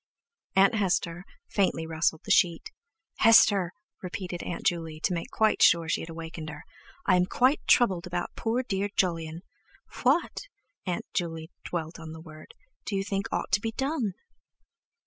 [0.55, 2.71] Aunt Hester faintly rustled the sheet.
[3.17, 6.63] "Hester," repeated Aunt Juley, to make quite sure that she had awakened her,
[7.05, 9.43] "I am quite troubled about poor dear Jolyon.
[10.01, 10.41] What,"
[10.87, 14.15] Aunt Juley dwelt on the word, "do you think ought to be done?"